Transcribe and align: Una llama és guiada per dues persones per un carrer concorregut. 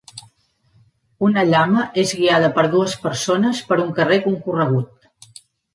Una 1.27 1.43
llama 1.49 1.85
és 2.05 2.15
guiada 2.23 2.49
per 2.57 2.65
dues 2.73 2.99
persones 3.07 3.63
per 3.69 3.81
un 3.87 3.97
carrer 4.01 4.23
concorregut. 4.29 5.43